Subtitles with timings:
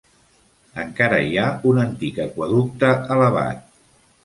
[0.83, 3.65] Encara hi ha un antic aqüeducte elevat.